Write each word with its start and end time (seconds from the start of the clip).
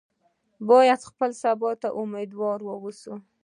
باید 0.69 0.99
خپلې 1.09 1.35
سبا 1.43 1.71
ته 1.81 1.87
امیدواره 2.01 2.63
واوسو. 2.65 3.13